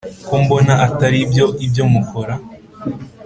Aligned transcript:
Ko 0.27 0.35
mbona 0.43 0.73
ataribyo 0.87 1.45
ibyo 1.65 1.83
mukora 1.93 2.33